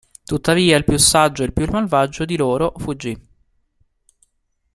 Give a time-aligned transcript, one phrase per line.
[0.25, 3.15] Tuttavia, "il più saggio e il più malvagio" di loro fuggì.